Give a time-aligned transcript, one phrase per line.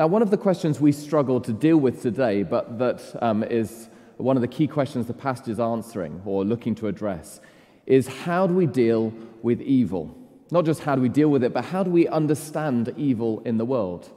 [0.00, 3.90] Now, one of the questions we struggle to deal with today, but that um, is
[4.16, 7.42] one of the key questions the passage is answering or looking to address,
[7.84, 10.16] is how do we deal with evil?
[10.50, 13.58] Not just how do we deal with it, but how do we understand evil in
[13.58, 14.08] the world?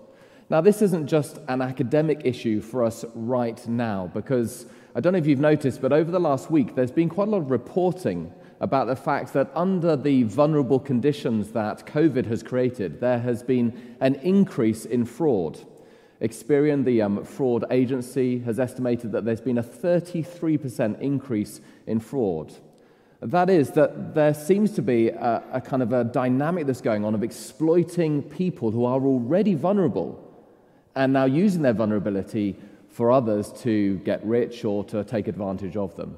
[0.49, 5.19] Now, this isn't just an academic issue for us right now, because I don't know
[5.19, 8.31] if you've noticed, but over the last week, there's been quite a lot of reporting
[8.61, 13.97] about the fact that under the vulnerable conditions that COVID has created, there has been
[13.99, 15.59] an increase in fraud.
[16.23, 22.53] Experian, the um, fraud agency, has estimated that there's been a 33% increase in fraud.
[23.21, 27.03] That is, that there seems to be a, a kind of a dynamic that's going
[27.03, 30.19] on of exploiting people who are already vulnerable
[30.95, 32.55] and now using their vulnerability
[32.89, 36.17] for others to get rich or to take advantage of them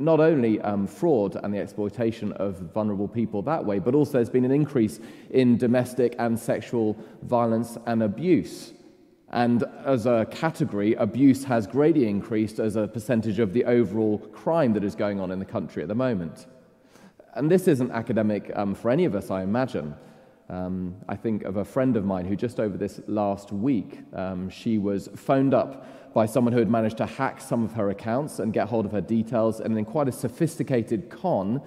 [0.00, 4.30] not only um, fraud and the exploitation of vulnerable people that way, but also there's
[4.30, 4.98] been an increase
[5.30, 8.72] in domestic and sexual violence and abuse.
[9.30, 14.72] And as a category, abuse has greatly increased as a percentage of the overall crime
[14.72, 16.46] that is going on in the country at the moment.
[17.34, 19.94] And this isn't academic um, for any of us, I imagine.
[20.48, 24.50] Um, I think of a friend of mine who just over this last week, um,
[24.50, 28.40] she was phoned up by someone who had managed to hack some of her accounts
[28.40, 29.60] and get hold of her details.
[29.60, 31.62] And in quite a sophisticated con,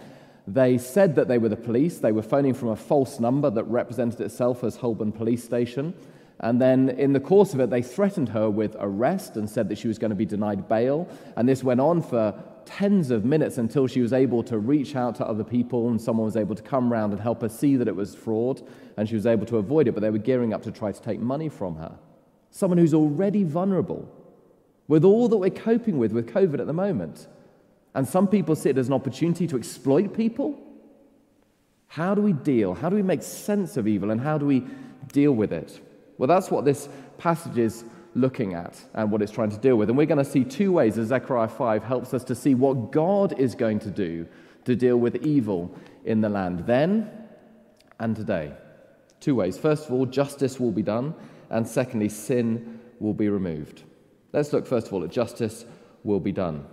[0.46, 2.00] they said that they were the police.
[2.00, 5.94] They were phoning from a false number that represented itself as Holborn Police Station.
[6.40, 9.78] And then, in the course of it, they threatened her with arrest and said that
[9.78, 11.08] she was going to be denied bail.
[11.38, 12.34] And this went on for
[12.66, 16.26] tens of minutes until she was able to reach out to other people and someone
[16.26, 18.62] was able to come round and help her see that it was fraud
[18.98, 19.94] and she was able to avoid it.
[19.94, 21.98] But they were gearing up to try to take money from her.
[22.52, 24.10] Someone who's already vulnerable
[24.88, 27.28] with all that we're coping with with COVID at the moment.
[27.96, 30.60] And some people see it as an opportunity to exploit people.
[31.88, 32.74] How do we deal?
[32.74, 34.66] How do we make sense of evil and how do we
[35.12, 35.80] deal with it?
[36.18, 37.84] Well, that's what this passage is
[38.16, 39.90] looking at and what it's trying to deal with.
[39.90, 42.92] And we're going to see two ways as Zechariah 5 helps us to see what
[42.92, 44.28] God is going to do
[44.66, 47.12] to deal with evil in the land then
[48.00, 48.54] and today.
[49.20, 49.58] Two ways.
[49.58, 51.16] First of all, justice will be done,
[51.50, 53.84] and secondly, sin will be removed.
[54.34, 55.66] Let's look first of all at justice
[56.04, 56.66] will be done.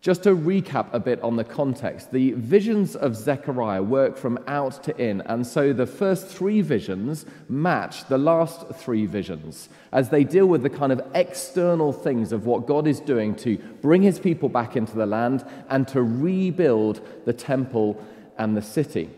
[0.00, 4.80] Just to recap a bit on the context, the visions of Zechariah work from out
[4.84, 10.22] to in, and so the first three visions match the last three visions as they
[10.22, 14.20] deal with the kind of external things of what God is doing to bring his
[14.20, 18.00] people back into the land and to rebuild the temple
[18.38, 19.10] and the city.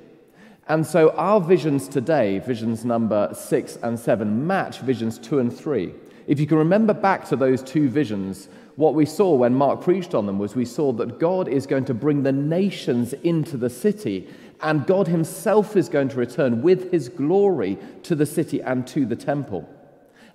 [0.66, 5.92] And so our visions today, visions number six and seven, match visions two and three.
[6.26, 8.48] If you can remember back to those two visions,
[8.80, 11.84] what we saw when Mark preached on them was we saw that God is going
[11.84, 14.26] to bring the nations into the city,
[14.62, 19.04] and God Himself is going to return with His glory to the city and to
[19.04, 19.68] the temple.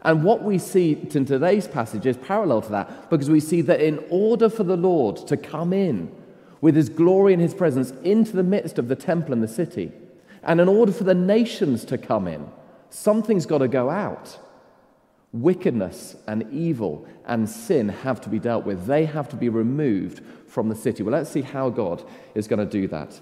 [0.04, 3.82] And what we see in today's passage is parallel to that, because we see that
[3.82, 6.12] in order for the Lord to come in
[6.62, 9.92] with His glory and His presence into the midst of the temple and the city,
[10.44, 12.48] and in order for the nations to come in,
[12.92, 14.38] something's got to go out
[15.42, 18.86] wickedness and evil and sin have to be dealt with.
[18.86, 21.04] They have to be removed from the city.
[21.04, 22.04] Well, let's see how God
[22.34, 23.20] is going to do that.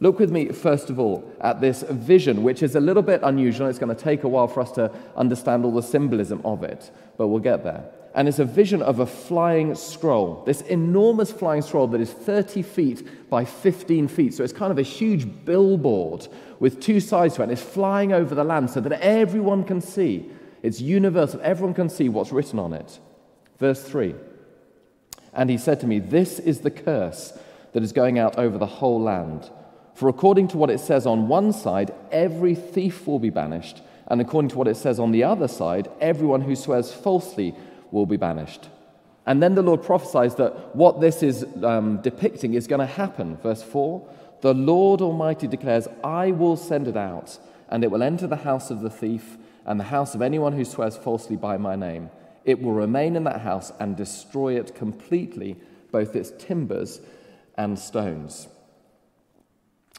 [0.00, 3.66] Look with me, first of all, at this vision, which is a little bit unusual.
[3.66, 6.92] It's going to take a while for us to understand all the symbolism of it,
[7.16, 7.84] but we'll get there.
[8.14, 12.62] And it's a vision of a flying scroll, this enormous flying scroll that is 30
[12.62, 14.34] feet by 15 feet.
[14.34, 16.28] So it's kind of a huge billboard
[16.60, 17.44] with two sides to it.
[17.44, 20.30] And it's flying over the land so that everyone can see
[20.62, 21.40] it's universal.
[21.42, 22.98] Everyone can see what's written on it.
[23.58, 24.14] Verse 3
[25.32, 27.32] And he said to me, This is the curse
[27.72, 29.50] that is going out over the whole land.
[29.94, 33.82] For according to what it says on one side, every thief will be banished.
[34.06, 37.54] And according to what it says on the other side, everyone who swears falsely
[37.90, 38.68] will be banished.
[39.26, 43.36] And then the Lord prophesies that what this is um, depicting is going to happen.
[43.38, 44.08] Verse 4
[44.40, 47.38] The Lord Almighty declares, I will send it out,
[47.68, 49.36] and it will enter the house of the thief
[49.68, 52.08] and the house of anyone who swears falsely by my name.
[52.46, 55.56] It will remain in that house and destroy it completely,
[55.92, 57.00] both its timbers
[57.54, 58.48] and stones.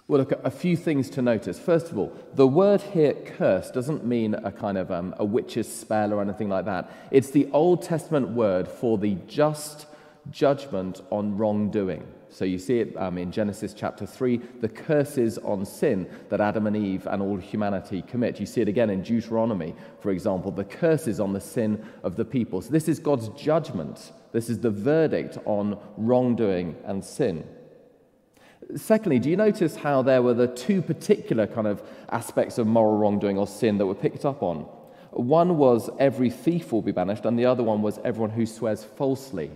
[0.07, 1.59] Well, look, at a few things to notice.
[1.59, 5.71] First of all, the word here, curse, doesn't mean a kind of um, a witch's
[5.71, 6.91] spell or anything like that.
[7.11, 9.85] It's the Old Testament word for the just
[10.31, 12.07] judgment on wrongdoing.
[12.31, 16.67] So you see it um, in Genesis chapter 3, the curses on sin that Adam
[16.67, 18.39] and Eve and all humanity commit.
[18.39, 22.25] You see it again in Deuteronomy, for example, the curses on the sin of the
[22.25, 22.61] people.
[22.61, 24.11] So this is God's judgment.
[24.31, 27.47] This is the verdict on wrongdoing and sin.
[28.75, 31.81] Secondly, do you notice how there were the two particular kind of
[32.11, 34.67] aspects of moral wrongdoing or sin that were picked up on?
[35.11, 38.83] One was every thief will be banished, and the other one was everyone who swears
[38.83, 39.49] falsely.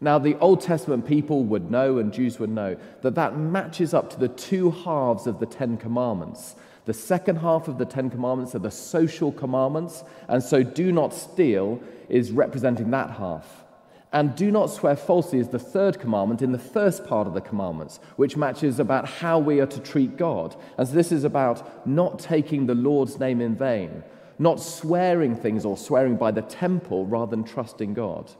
[0.00, 4.08] Now, the Old Testament people would know, and Jews would know, that that matches up
[4.10, 6.56] to the two halves of the Ten Commandments.
[6.86, 11.12] The second half of the Ten Commandments are the social commandments, and so do not
[11.12, 13.64] steal is representing that half.
[14.12, 17.40] And do not swear falsely is the third commandment in the first part of the
[17.40, 20.56] commandments, which matches about how we are to treat God.
[20.78, 24.02] And so this is about not taking the Lord's name in vain,
[24.38, 28.32] not swearing things or swearing by the temple rather than trusting God.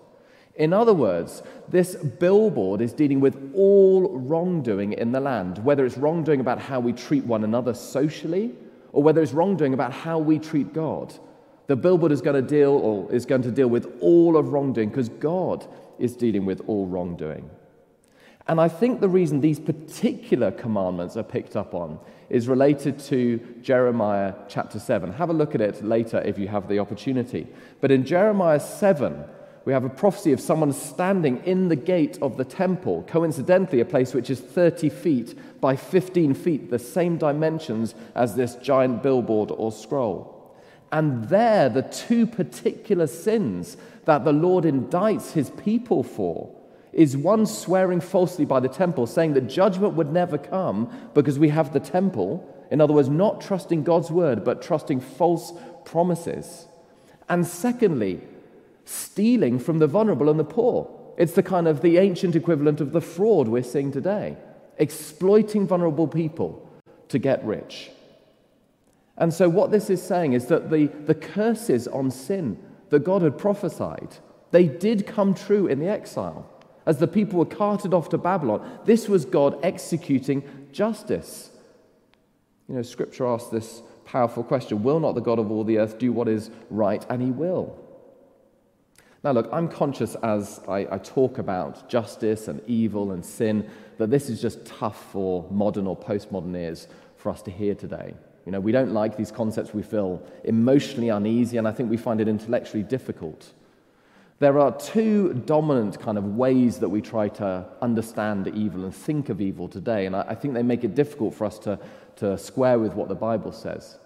[0.57, 5.97] In other words, this billboard is dealing with all wrongdoing in the land, whether it's
[5.97, 8.55] wrongdoing about how we treat one another socially
[8.93, 11.15] or whether it's wrongdoing about how we treat God.
[11.69, 14.89] The billboard is going to deal or is going to deal with all of wrongdoing
[14.89, 15.67] because God
[15.99, 17.49] is dealing with all wrongdoing.
[18.49, 23.39] And I think the reason these particular commandments are picked up on is related to
[23.63, 25.13] Jeremiah chapter 7.
[25.13, 27.47] Have a look at it later if you have the opportunity.
[27.81, 29.25] But in Jeremiah 7,
[29.65, 33.85] we have a prophecy of someone standing in the gate of the temple, coincidentally, a
[33.85, 39.51] place which is 30 feet by 15 feet, the same dimensions as this giant billboard
[39.51, 40.57] or scroll.
[40.93, 43.77] And there, the two particular sins
[44.07, 46.55] that the Lord indicts his people for
[46.93, 51.51] is one swearing falsely by the temple, saying that judgment would never come because we
[51.51, 52.45] have the temple.
[52.71, 55.53] In other words, not trusting God's word, but trusting false
[55.85, 56.67] promises.
[57.29, 58.21] And secondly,
[58.85, 60.91] stealing from the vulnerable and the poor.
[61.17, 64.37] It's the kind of the ancient equivalent of the fraud we're seeing today,
[64.79, 66.67] exploiting vulnerable people
[67.09, 67.91] to get rich.
[69.17, 73.23] And so, what this is saying is that the, the curses on sin that God
[73.23, 74.17] had prophesied,
[74.51, 76.49] they did come true in the exile.
[76.87, 80.43] As the people were carted off to Babylon, this was God executing
[80.73, 81.51] justice.
[82.69, 85.99] You know, Scripture asks this powerful question Will not the God of all the earth
[85.99, 87.05] do what is right?
[87.11, 87.79] And He will.
[89.23, 93.69] Now, look, I'm conscious as I, I, talk about justice and evil and sin
[93.99, 98.15] that this is just tough for modern or postmodern ears for us to hear today.
[98.47, 101.99] You know, we don't like these concepts, we feel emotionally uneasy, and I think we
[101.99, 103.53] find it intellectually difficult.
[104.39, 109.29] There are two dominant kind of ways that we try to understand evil and think
[109.29, 111.79] of evil today, and I, I think they make it difficult for us to,
[112.17, 113.99] to square with what the Bible says.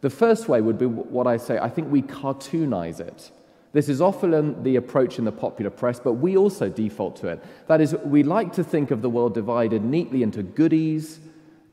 [0.00, 3.30] The first way would be what I say I think we cartoonize it.
[3.72, 7.42] This is often the approach in the popular press, but we also default to it.
[7.68, 11.20] That is, we like to think of the world divided neatly into goodies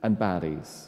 [0.01, 0.87] and baddies.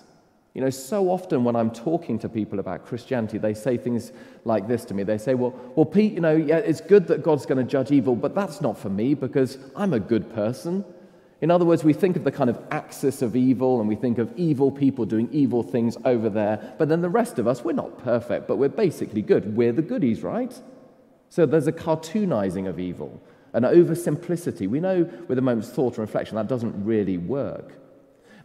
[0.53, 4.11] You know, so often when I'm talking to people about Christianity, they say things
[4.43, 5.03] like this to me.
[5.03, 7.91] They say, Well, well Pete, you know, yeah, it's good that God's going to judge
[7.91, 10.83] evil, but that's not for me because I'm a good person.
[11.39, 14.17] In other words, we think of the kind of axis of evil and we think
[14.17, 17.71] of evil people doing evil things over there, but then the rest of us, we're
[17.71, 19.55] not perfect, but we're basically good.
[19.55, 20.53] We're the goodies, right?
[21.31, 23.17] So there's a cartoonizing of evil,
[23.53, 24.67] an oversimplicity.
[24.67, 27.71] We know with a moment's thought and reflection that doesn't really work.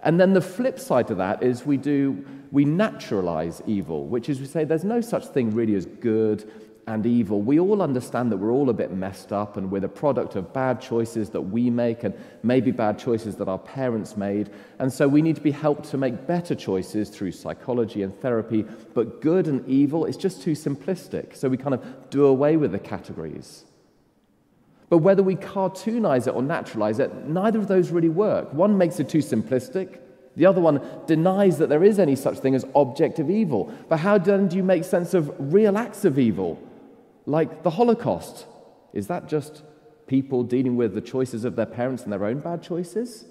[0.04, 4.38] And then the flip side to that is we do we naturalize evil, which is
[4.38, 6.48] we say there's no such thing really as good
[6.88, 7.42] and evil.
[7.42, 10.52] We all understand that we're all a bit messed up and we're the product of
[10.52, 14.50] bad choices that we make and maybe bad choices that our parents made.
[14.78, 18.64] And so we need to be helped to make better choices through psychology and therapy.
[18.94, 21.34] But good and evil is just too simplistic.
[21.36, 23.64] So we kind of do away with the categories.
[24.88, 28.52] But whether we cartoonize it or naturalize it, neither of those really work.
[28.52, 29.99] One makes it too simplistic.
[30.37, 33.75] The other one denies that there is any such thing as objective evil.
[33.88, 36.62] But how then do you make sense of real acts of evil?
[37.26, 38.47] Like the Holocaust.
[38.92, 39.62] Is that just
[40.06, 43.26] people dealing with the choices of their parents and their own bad choices?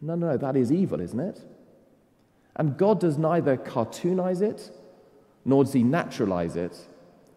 [0.00, 1.40] No, no, no, that is evil, isn't it?
[2.56, 4.70] And God does neither cartoonize it
[5.44, 6.76] nor does he naturalize it.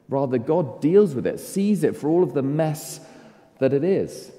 [0.09, 2.99] Rather, God deals with it, sees it for all of the mess
[3.59, 4.31] that it is.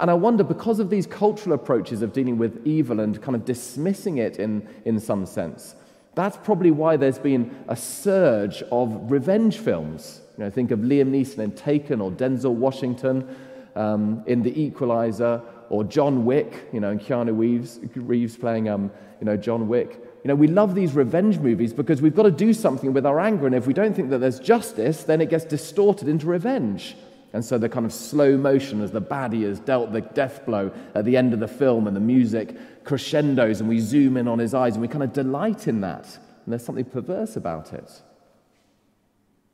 [0.00, 3.44] And I wonder, because of these cultural approaches of dealing with evil and kind of
[3.44, 5.74] dismissing it in, in some sense,
[6.14, 10.22] that's probably why there's been a surge of revenge films.
[10.38, 13.36] You know, think of Liam Neeson in Taken or Denzel Washington
[13.74, 18.92] um, in The Equalizer or John Wick, you know, and Keanu Reeves, Reeves playing, um,
[19.20, 20.00] you know, John Wick.
[20.24, 23.18] You know, we love these revenge movies because we've got to do something with our
[23.18, 26.96] anger, and if we don't think that there's justice, then it gets distorted into revenge.
[27.32, 30.72] And so the kind of slow motion as the baddie has dealt the death blow
[30.94, 34.38] at the end of the film and the music crescendos and we zoom in on
[34.38, 36.06] his eyes and we kind of delight in that.
[36.06, 38.02] And there's something perverse about it.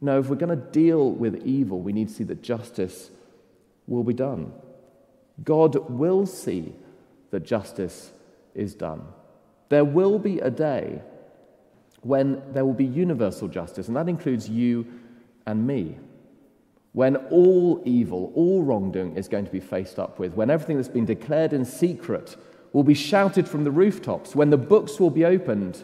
[0.05, 3.11] No, if we're going to deal with evil, we need to see that justice
[3.87, 4.53] will be done.
[5.43, 6.75] God will see
[7.31, 8.13] that justice
[8.55, 9.03] is done.
[9.71, 11.01] There will be a day
[12.03, 14.87] when there will be universal justice, and that includes you
[15.47, 15.97] and me.
[16.93, 20.87] When all evil, all wrongdoing is going to be faced up with, when everything that's
[20.87, 22.37] been declared in secret
[22.75, 25.83] will be shouted from the rooftops, when the books will be opened,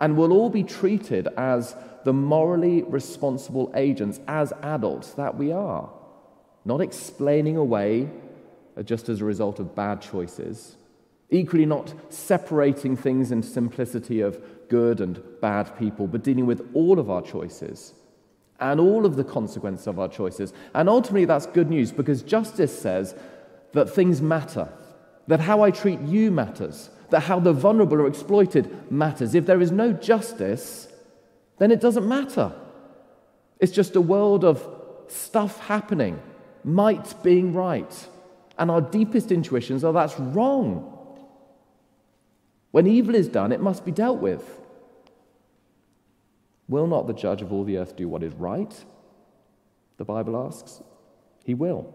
[0.00, 5.90] and we'll all be treated as the morally responsible agents, as adults that we are,
[6.64, 8.08] not explaining away
[8.76, 10.76] uh, just as a result of bad choices,
[11.28, 16.98] equally not separating things in simplicity of good and bad people, but dealing with all
[16.98, 17.92] of our choices
[18.58, 20.52] and all of the consequences of our choices.
[20.74, 23.14] And ultimately, that's good news because justice says
[23.72, 24.68] that things matter,
[25.26, 29.34] that how I treat you matters, that how the vulnerable are exploited matters.
[29.34, 30.88] If there is no justice,
[31.58, 32.52] then it doesn't matter.
[33.58, 34.66] It's just a world of
[35.08, 36.20] stuff happening,
[36.64, 38.08] might being right,
[38.58, 40.96] and our deepest intuitions are that's wrong.
[42.70, 44.60] When evil is done, it must be dealt with.
[46.68, 48.72] Will not the judge of all the earth do what is right?
[49.96, 50.80] The Bible asks.
[51.44, 51.92] He will.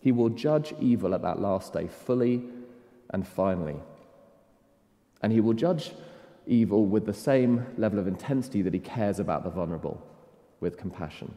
[0.00, 2.42] He will judge evil at that last day fully
[3.10, 3.76] and finally.
[5.24, 5.92] And he will judge
[6.46, 10.06] evil with the same level of intensity that he cares about the vulnerable,
[10.60, 11.34] with compassion.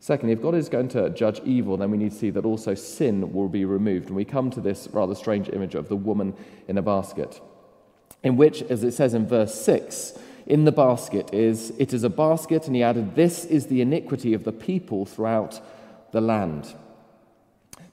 [0.00, 2.74] Secondly, if God is going to judge evil, then we need to see that also
[2.74, 4.06] sin will be removed.
[4.06, 6.32] And we come to this rather strange image of the woman
[6.66, 7.42] in a basket
[8.22, 12.08] in which, as it says in verse 6, in the basket is, it is a
[12.08, 15.60] basket, and he added, This is the iniquity of the people throughout
[16.12, 16.74] the land.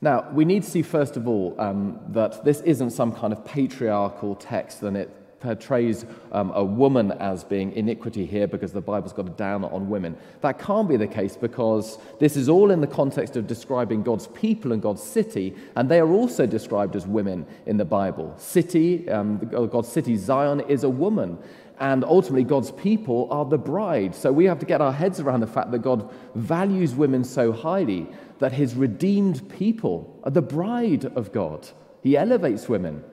[0.01, 3.43] Now, we need to see, first of all, um, that this isn't some kind of
[3.43, 9.13] patriarchal text, and it portrays um, a woman as being iniquity here because the Bible's
[9.13, 10.17] got a down on women.
[10.41, 14.27] That can't be the case because this is all in the context of describing God's
[14.27, 18.33] people and God's city, and they are also described as women in the Bible.
[18.37, 21.37] City, um, God's city, Zion, is a woman.
[21.79, 24.13] And ultimately, God's people are the bride.
[24.13, 27.53] So we have to get our heads around the fact that God values women so
[27.53, 28.07] highly
[28.39, 31.69] that his redeemed people are the bride of God.
[32.01, 33.03] He elevates women.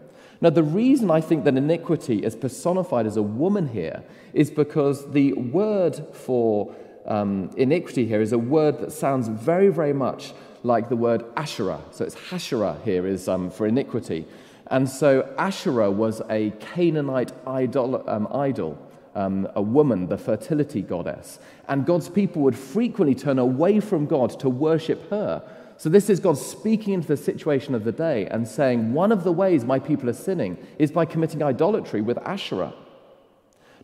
[0.41, 4.03] Now, the reason I think that iniquity is personified as a woman here
[4.35, 6.75] is because the word for
[7.07, 11.81] um, iniquity here is a word that sounds very, very much like the word Asherah.
[11.93, 14.27] So it's Hasherah here is um, for iniquity.
[14.69, 18.79] And so Asherah was a Canaanite idol, um, idol
[19.15, 21.39] um, a woman, the fertility goddess.
[21.69, 25.43] And God's people would frequently turn away from God to worship her
[25.79, 29.25] so, this is God speaking into the situation of the day and saying, One of
[29.25, 32.73] the ways my people are sinning is by committing idolatry with Asherah.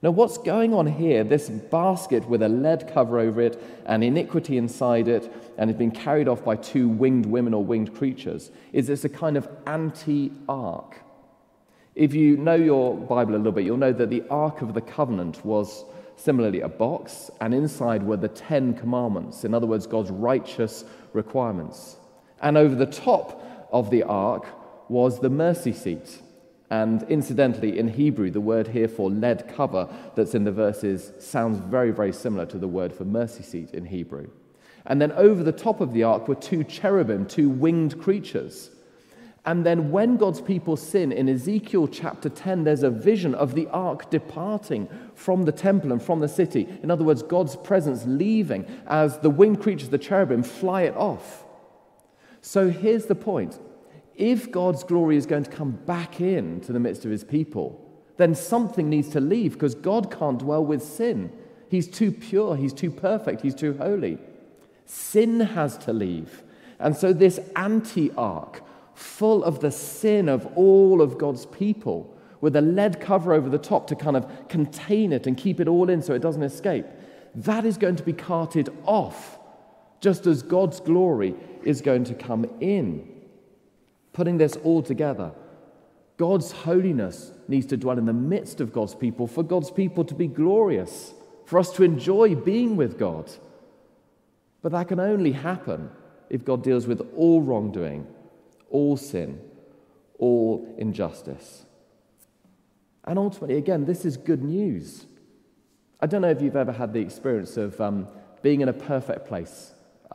[0.02, 4.58] Now, what's going on here, this basket with a lead cover over it and iniquity
[4.58, 8.90] inside it, and it's been carried off by two winged women or winged creatures, is
[8.90, 10.98] it's a kind of anti ark.
[11.94, 14.80] If you know your Bible a little bit, you'll know that the Ark of the
[14.80, 15.84] Covenant was
[16.22, 21.96] Similarly, a box, and inside were the Ten Commandments, in other words, God's righteous requirements.
[22.40, 24.46] And over the top of the ark
[24.88, 26.21] was the mercy seat.
[26.72, 31.58] And incidentally, in Hebrew, the word here for lead cover that's in the verses sounds
[31.58, 34.30] very, very similar to the word for mercy seat in Hebrew.
[34.86, 38.70] And then over the top of the ark were two cherubim, two winged creatures.
[39.44, 43.66] And then when God's people sin, in Ezekiel chapter 10, there's a vision of the
[43.66, 46.66] ark departing from the temple and from the city.
[46.82, 51.44] In other words, God's presence leaving as the winged creatures, the cherubim, fly it off.
[52.40, 53.58] So here's the point
[54.22, 57.84] if God's glory is going to come back in to the midst of his people,
[58.18, 61.32] then something needs to leave because God can't dwell with sin.
[61.68, 64.18] He's too pure, he's too perfect, he's too holy.
[64.86, 66.44] Sin has to leave.
[66.78, 68.62] And so this anti ark,
[68.94, 73.58] full of the sin of all of God's people, with a lead cover over the
[73.58, 76.86] top to kind of contain it and keep it all in so it doesn't escape.
[77.34, 79.36] That is going to be carted off,
[80.00, 83.11] just as God's glory is going to come in.
[84.12, 85.32] Putting this all together,
[86.16, 90.14] God's holiness needs to dwell in the midst of God's people for God's people to
[90.14, 91.14] be glorious,
[91.46, 93.30] for us to enjoy being with God.
[94.60, 95.90] But that can only happen
[96.30, 98.06] if God deals with all wrongdoing
[98.72, 99.38] all sin,
[100.18, 101.66] all injustice.
[103.04, 105.06] And ultimately, again, this is good news.
[106.00, 108.08] I don't know if you've ever had the experience of um,
[108.40, 109.74] being in a perfect place.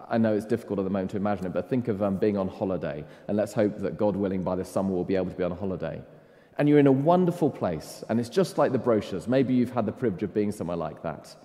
[0.09, 2.37] I know it's difficult at the moment to imagine it, but think of um, being
[2.37, 3.03] on holiday.
[3.27, 5.51] And let's hope that, God willing, by this summer we'll be able to be on
[5.51, 6.01] holiday.
[6.57, 9.27] And you're in a wonderful place, and it's just like the brochures.
[9.27, 11.35] Maybe you've had the privilege of being somewhere like that.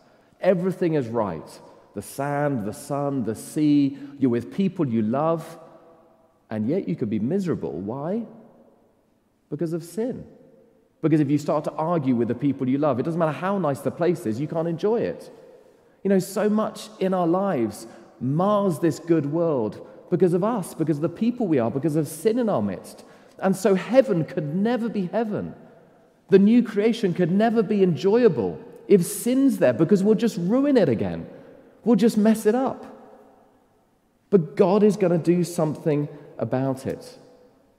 [0.41, 1.61] Everything is right
[1.95, 3.99] the sand, the sun, the sea.
[4.19, 5.59] You're with people you love
[6.53, 7.73] and yet you could be miserable.
[7.73, 8.25] Why?
[9.51, 10.27] Because of sin.
[11.01, 13.59] Because if you start to argue with the people you love, it doesn't matter how
[13.59, 15.31] nice the place is, you can't enjoy it.
[16.05, 17.87] You know, so much in our lives
[18.23, 22.07] mars this good world because of us, because of the people we are, because of
[22.07, 23.05] sin in our midst.
[23.39, 25.55] And so heaven could never be heaven.
[26.29, 30.89] The new creation could never be enjoyable if sin's there because we'll just ruin it
[30.89, 31.27] again.
[31.85, 32.87] We'll just mess it up.
[34.31, 37.19] But God is going to do something about it.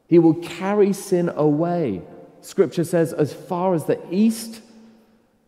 [0.08, 2.02] He will carry sin away.
[2.42, 4.62] Scripture says, as far as the east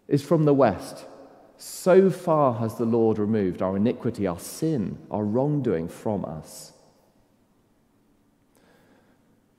[0.08, 1.06] is from the west,
[1.58, 6.74] so far has the Lord removed our iniquity, our sin, our wrongdoing from us.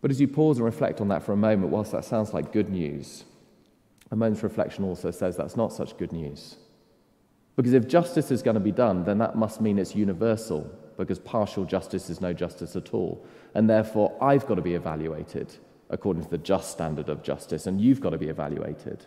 [0.02, 2.52] But as you pause and reflect on that for a moment, whilst that sounds like
[2.52, 3.24] good news,
[4.10, 6.56] a moment's reflection also says that's not such good news.
[7.56, 11.18] Because if justice is going to be done, then that must mean it's universal, because
[11.18, 13.26] partial justice is no justice at all.
[13.54, 15.54] And therefore, I've got to be evaluated
[15.88, 19.06] according to the just standard of justice, and you've got to be evaluated.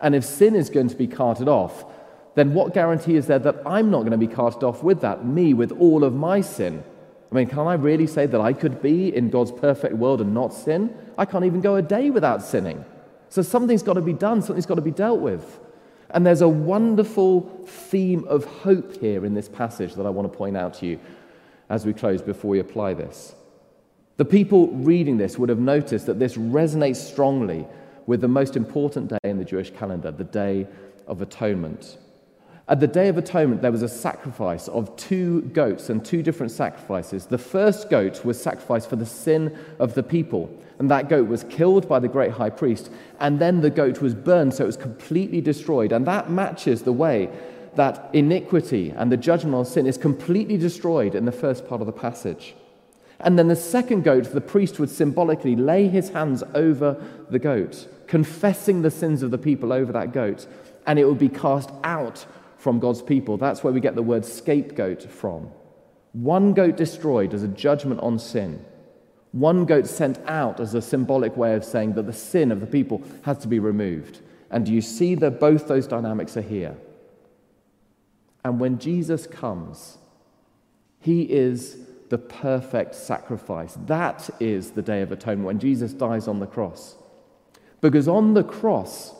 [0.00, 1.84] And if sin is going to be carted off,
[2.34, 5.26] then what guarantee is there that I'm not going to be cast off with that,
[5.26, 6.82] me, with all of my sin?
[7.30, 10.34] I mean, can I really say that I could be in God's perfect world and
[10.34, 10.94] not sin?
[11.16, 12.84] I can't even go a day without sinning.
[13.28, 15.60] So something's got to be done, something's got to be dealt with.
[16.10, 20.36] And there's a wonderful theme of hope here in this passage that I want to
[20.36, 21.00] point out to you
[21.70, 23.34] as we close before we apply this.
[24.18, 27.66] The people reading this would have noticed that this resonates strongly
[28.06, 30.66] with the most important day in the Jewish calendar, the Day
[31.06, 31.96] of Atonement.
[32.72, 36.52] At the Day of Atonement, there was a sacrifice of two goats and two different
[36.52, 37.26] sacrifices.
[37.26, 40.48] The first goat was sacrificed for the sin of the people.
[40.78, 42.90] And that goat was killed by the great high priest.
[43.20, 45.92] And then the goat was burned, so it was completely destroyed.
[45.92, 47.28] And that matches the way
[47.74, 51.86] that iniquity and the judgment on sin is completely destroyed in the first part of
[51.86, 52.54] the passage.
[53.20, 56.96] And then the second goat, the priest would symbolically lay his hands over
[57.28, 60.46] the goat, confessing the sins of the people over that goat,
[60.86, 62.24] and it would be cast out
[62.62, 63.36] from God's people.
[63.36, 65.50] That's where we get the word scapegoat from.
[66.12, 68.64] One goat destroyed as a judgment on sin.
[69.32, 72.66] One goat sent out as a symbolic way of saying that the sin of the
[72.68, 74.20] people has to be removed.
[74.48, 76.76] And you see that both those dynamics are here?
[78.44, 79.98] And when Jesus comes,
[81.00, 81.78] he is
[82.10, 83.76] the perfect sacrifice.
[83.86, 86.94] That is the Day of Atonement, when Jesus dies on the cross.
[87.80, 89.14] Because on the cross,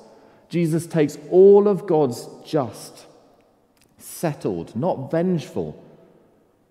[0.49, 3.07] Jesus takes all of God's just,
[4.03, 5.83] settled, not vengeful,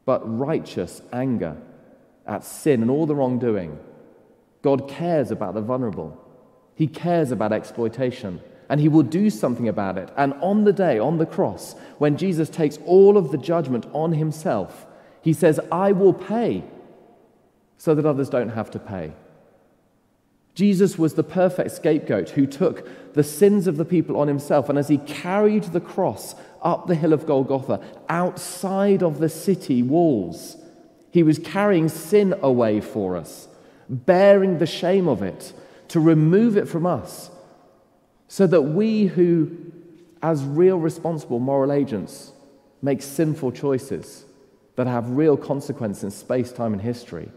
[0.05, 1.57] but righteous anger
[2.25, 3.79] at sin and all the wrongdoing.
[4.61, 6.17] God cares about the vulnerable,
[6.75, 10.09] He cares about exploitation, and He will do something about it.
[10.15, 14.13] And on the day, on the cross, when Jesus takes all of the judgment on
[14.13, 14.85] Himself,
[15.21, 16.63] He says, I will pay
[17.77, 19.13] so that others don't have to pay.
[20.53, 24.77] Jesus was the perfect scapegoat who took the sins of the people on himself, and
[24.77, 30.57] as he carried the cross up the hill of Golgotha, outside of the city walls,
[31.11, 33.47] he was carrying sin away for us,
[33.89, 35.53] bearing the shame of it,
[35.89, 37.29] to remove it from us,
[38.27, 39.51] so that we who,
[40.23, 42.31] as real responsible moral agents,
[42.81, 44.25] make sinful choices
[44.75, 47.29] that have real consequence in space, time, and history,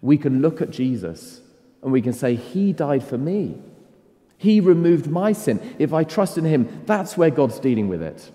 [0.00, 1.40] we can look at Jesus
[1.82, 3.60] and we can say, He died for me.
[4.38, 5.76] He removed my sin.
[5.78, 8.30] If I trust in Him, that's where God's dealing with it.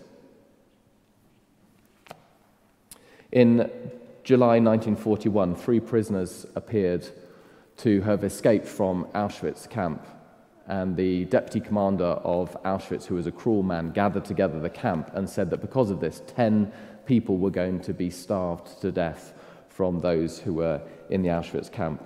[3.32, 3.72] In
[4.24, 7.08] July 1941, three prisoners appeared
[7.78, 10.06] to have escaped from Auschwitz camp.
[10.68, 15.10] And the deputy commander of Auschwitz, who was a cruel man, gathered together the camp
[15.14, 16.72] and said that because of this, 10
[17.06, 19.34] people were going to be starved to death
[19.68, 22.04] from those who were in the Auschwitz camp.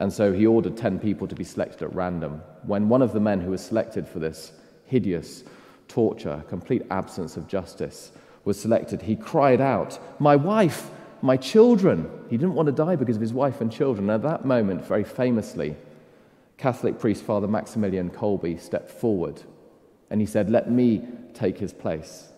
[0.00, 2.42] And so he ordered 10 people to be selected at random.
[2.64, 4.52] When one of the men who was selected for this
[4.86, 5.44] hideous
[5.86, 8.10] torture, complete absence of justice,
[8.44, 10.90] was selected, he cried out, My wife!
[11.22, 12.10] my children.
[12.28, 14.08] He didn't want to die because of his wife and children.
[14.10, 15.76] And at that moment, very famously,
[16.56, 19.42] Catholic priest Father Maximilian Kolbe stepped forward
[20.10, 22.28] and he said, Let me take his place.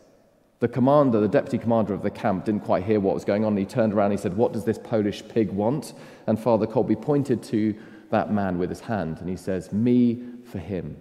[0.63, 3.57] The commander, the deputy commander of the camp, didn't quite hear what was going on.
[3.57, 5.93] He turned around and he said, What does this Polish pig want?
[6.29, 7.75] And Father Kolbe pointed to
[8.11, 10.99] that man with his hand and he says, Me for him.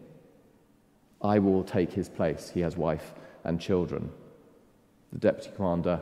[1.21, 2.49] I will take his place.
[2.51, 4.09] He has wife and children.
[5.13, 6.01] The deputy commander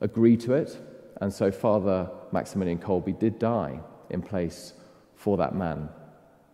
[0.00, 0.78] agreed to it,
[1.20, 4.72] and so Father Maximilian Kolbe did die in place
[5.16, 5.90] for that man.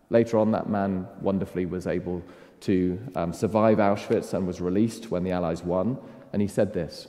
[0.09, 2.21] Later on, that man wonderfully was able
[2.59, 5.97] to um, survive Auschwitz and was released when the Allies won.
[6.33, 7.07] And he said this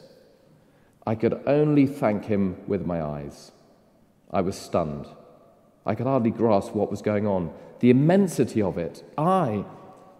[1.06, 3.52] I could only thank him with my eyes.
[4.30, 5.06] I was stunned.
[5.86, 7.52] I could hardly grasp what was going on.
[7.80, 9.02] The immensity of it.
[9.16, 9.64] I,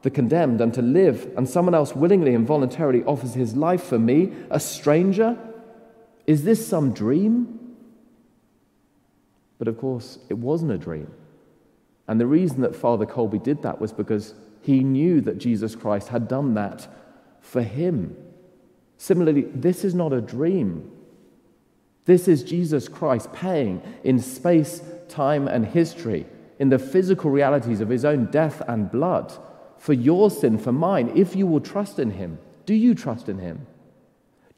[0.03, 3.99] the condemned, and to live, and someone else willingly and voluntarily offers his life for
[3.99, 5.37] me, a stranger?
[6.27, 7.77] Is this some dream?
[9.59, 11.13] But of course, it wasn't a dream.
[12.07, 16.09] And the reason that Father Kolbe did that was because he knew that Jesus Christ
[16.09, 16.89] had done that
[17.41, 18.17] for him.
[18.99, 20.91] Similarly, this is not a dream.
[22.05, 26.27] This is Jesus Christ paying in space, time, and history,
[26.59, 29.33] in the physical realities of his own death and blood,
[29.79, 32.39] for your sin, for mine, if you will trust in him.
[32.67, 33.67] Do you trust in him?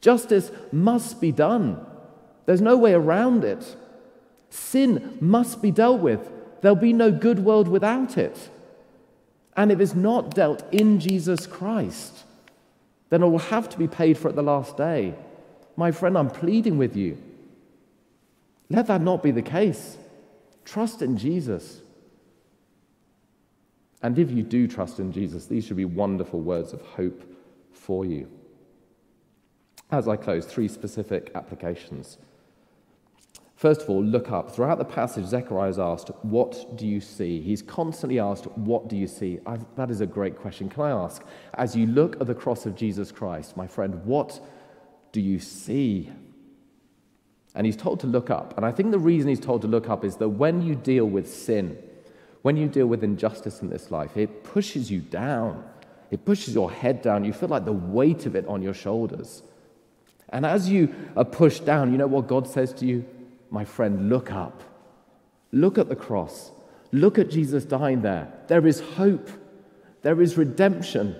[0.01, 1.85] Justice must be done.
[2.47, 3.75] There's no way around it.
[4.49, 6.31] Sin must be dealt with.
[6.61, 8.49] There'll be no good world without it.
[9.55, 12.23] And if it's not dealt in Jesus Christ,
[13.11, 15.13] then it will have to be paid for at the last day.
[15.75, 17.21] My friend, I'm pleading with you.
[18.69, 19.97] Let that not be the case.
[20.63, 21.81] Trust in Jesus.
[24.01, 27.21] And if you do trust in Jesus, these should be wonderful words of hope
[27.73, 28.29] for you.
[29.91, 32.17] As I close, three specific applications.
[33.61, 34.49] First of all, look up.
[34.49, 37.41] Throughout the passage, Zechariah is asked, What do you see?
[37.41, 39.37] He's constantly asked, What do you see?
[39.45, 40.67] I've, that is a great question.
[40.67, 44.43] Can I ask, as you look at the cross of Jesus Christ, my friend, what
[45.11, 46.09] do you see?
[47.53, 48.57] And he's told to look up.
[48.57, 51.05] And I think the reason he's told to look up is that when you deal
[51.05, 51.77] with sin,
[52.41, 55.63] when you deal with injustice in this life, it pushes you down.
[56.09, 57.25] It pushes your head down.
[57.25, 59.43] You feel like the weight of it on your shoulders.
[60.29, 63.05] And as you are pushed down, you know what God says to you?
[63.51, 64.63] My friend, look up.
[65.51, 66.51] Look at the cross.
[66.91, 68.31] Look at Jesus dying there.
[68.47, 69.29] There is hope.
[70.01, 71.15] There is redemption.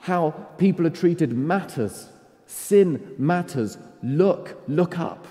[0.00, 2.08] How people are treated matters.
[2.46, 3.76] Sin matters.
[4.02, 5.26] Look, look up.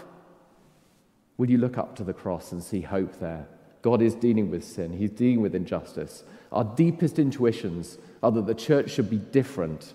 [1.38, 3.48] Will you look up to the cross and see hope there?
[3.82, 6.24] God is dealing with sin, He's dealing with injustice.
[6.52, 9.94] Our deepest intuitions are that the church should be different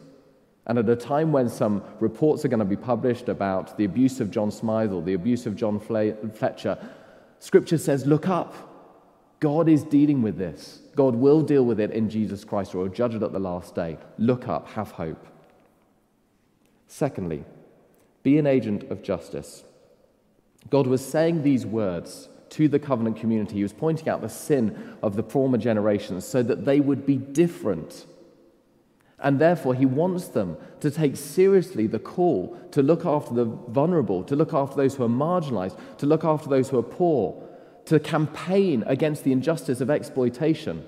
[0.67, 4.21] and at a time when some reports are going to be published about the abuse
[4.21, 6.79] of John Smythell, the abuse of John Fletcher,
[7.39, 8.71] Scripture says, Look up.
[9.41, 10.81] God is dealing with this.
[10.97, 13.75] God will deal with it in Jesus Christ or will judge it at the last
[13.75, 13.99] day.
[14.17, 15.27] Look up, have hope.
[16.87, 17.45] Secondly,
[18.23, 19.65] be an agent of justice.
[20.71, 23.57] God was saying these words to the covenant community.
[23.57, 27.17] He was pointing out the sin of the former generations so that they would be
[27.17, 28.07] different
[29.21, 34.23] and therefore, he wants them to take seriously the call to look after the vulnerable,
[34.25, 37.41] to look after those who are marginalized, to look after those who are poor,
[37.87, 40.85] to campaign against the injustice of exploitation.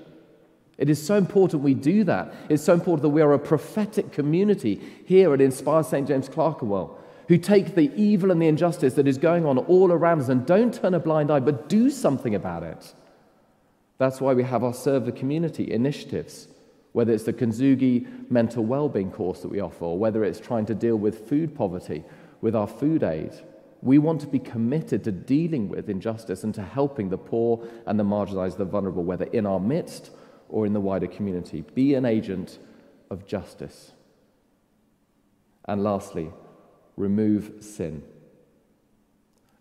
[0.77, 2.33] It is so important we do that.
[2.49, 6.07] It's so important that we are a prophetic community here at Inspire St.
[6.07, 10.21] James Clerkenwell who take the evil and the injustice that is going on all around
[10.21, 12.93] us and don't turn a blind eye, but do something about it.
[13.97, 16.47] That's why we have our Serve the Community initiatives
[16.97, 20.73] whether it's the Kintsugi mental well-being course that we offer, or whether it's trying to
[20.73, 22.03] deal with food poverty
[22.41, 23.33] with our food aid.
[23.83, 27.99] We want to be committed to dealing with injustice and to helping the poor and
[27.99, 30.09] the marginalized, the vulnerable, whether in our midst
[30.49, 31.61] or in the wider community.
[31.75, 32.57] Be an agent
[33.11, 33.91] of justice.
[35.65, 36.31] And lastly,
[36.95, 38.01] remove sin.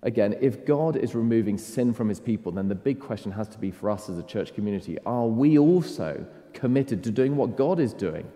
[0.02, 3.58] Again, if God is removing sin from his people, then the big question has to
[3.58, 7.78] be for us as a church community are we also committed to doing what God
[7.78, 8.26] is doing.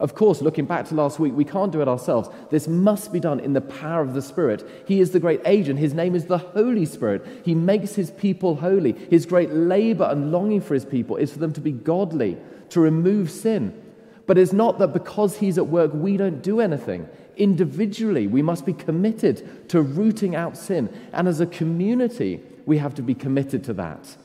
[0.00, 2.30] Of course, looking back to last week, we can't do it ourselves.
[2.50, 4.66] This must be done in the power of the Spirit.
[4.86, 5.78] He is the great agent.
[5.78, 7.42] His name is the Holy Spirit.
[7.44, 8.92] He makes his people holy.
[8.92, 12.38] His great labor and longing for his people is for them to be godly,
[12.70, 13.78] to remove sin.
[14.26, 17.06] But it's not that because he's at work, we don't do anything.
[17.36, 20.88] Individually, we must be committed to rooting out sin.
[21.12, 24.16] And as a community, we have to be committed to that.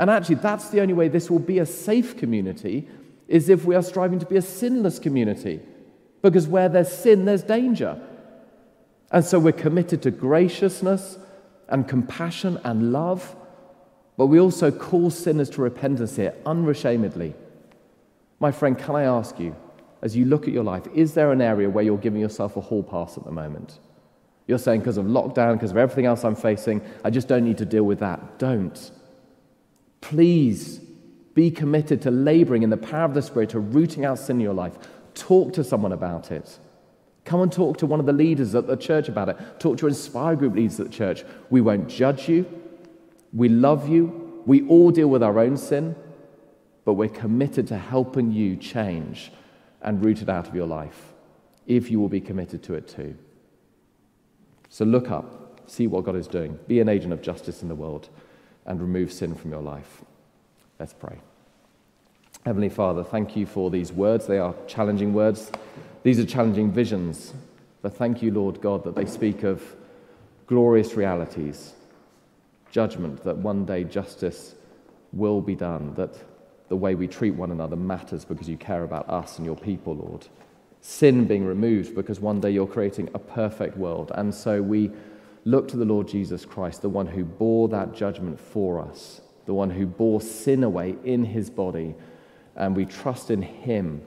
[0.00, 2.88] And actually, that's the only way this will be a safe community,
[3.28, 5.60] is if we are striving to be a sinless community.
[6.22, 8.00] Because where there's sin, there's danger.
[9.12, 11.18] And so we're committed to graciousness
[11.68, 13.36] and compassion and love,
[14.16, 17.34] but we also call sinners to repentance here unashamedly.
[18.38, 19.54] My friend, can I ask you,
[20.00, 22.62] as you look at your life, is there an area where you're giving yourself a
[22.62, 23.78] hall pass at the moment?
[24.46, 27.58] You're saying, because of lockdown, because of everything else I'm facing, I just don't need
[27.58, 28.38] to deal with that.
[28.38, 28.90] Don't.
[30.00, 30.80] Please
[31.34, 34.40] be committed to laboring in the power of the Spirit, to rooting out sin in
[34.40, 34.74] your life.
[35.14, 36.58] Talk to someone about it.
[37.24, 39.36] Come and talk to one of the leaders at the church about it.
[39.60, 41.24] Talk to your Inspire Group leaders at the church.
[41.50, 42.46] We won't judge you.
[43.32, 44.42] We love you.
[44.46, 45.94] We all deal with our own sin,
[46.84, 49.30] but we're committed to helping you change
[49.82, 51.12] and root it out of your life
[51.66, 53.16] if you will be committed to it too.
[54.70, 57.74] So look up, see what God is doing, be an agent of justice in the
[57.74, 58.08] world
[58.70, 60.02] and remove sin from your life.
[60.78, 61.18] Let's pray.
[62.46, 64.28] Heavenly Father, thank you for these words.
[64.28, 65.50] They are challenging words.
[66.04, 67.34] These are challenging visions.
[67.82, 69.60] But thank you, Lord God, that they speak of
[70.46, 71.72] glorious realities,
[72.70, 74.54] judgment, that one day justice
[75.12, 76.14] will be done, that
[76.68, 79.96] the way we treat one another matters because you care about us and your people,
[79.96, 80.28] Lord.
[80.80, 84.12] Sin being removed because one day you're creating a perfect world.
[84.14, 84.92] And so we
[85.44, 89.54] look to the Lord Jesus Christ, the one who bore that judgment for us, the
[89.54, 91.94] one who bore sin away in his body.
[92.56, 94.02] And we trust in him.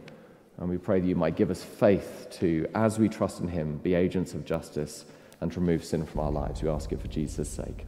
[0.57, 3.77] And we pray that you might give us faith to, as we trust in him,
[3.77, 5.05] be agents of justice
[5.41, 6.61] and to remove sin from our lives.
[6.61, 7.85] We ask it for Jesus' sake.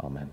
[0.00, 0.30] Amen.